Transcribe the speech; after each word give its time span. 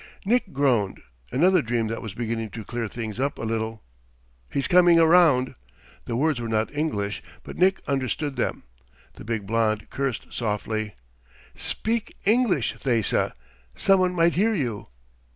Nick 0.25 0.51
groaned. 0.51 1.03
Another 1.31 1.61
dream 1.61 1.85
that 1.85 2.01
was 2.01 2.15
beginning 2.15 2.49
to 2.49 2.65
clear 2.65 2.87
things 2.87 3.19
up 3.19 3.37
a 3.37 3.43
little... 3.43 3.83
"He's 4.49 4.67
coming 4.67 4.99
around." 4.99 5.53
The 6.05 6.15
words 6.15 6.41
were 6.41 6.47
not 6.49 6.73
English, 6.73 7.21
but 7.43 7.55
Nick 7.55 7.83
understood 7.87 8.35
them. 8.35 8.63
The 9.13 9.23
big 9.23 9.45
blond 9.45 9.91
cursed 9.91 10.33
softly. 10.33 10.95
"Speak 11.53 12.17
English, 12.25 12.73
Thesa. 12.79 13.33
Someone 13.75 14.15
might 14.15 14.33
hear 14.33 14.55
you!" 14.55 14.87